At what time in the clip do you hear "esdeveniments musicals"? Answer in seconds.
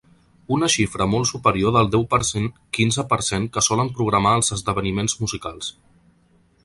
4.59-5.71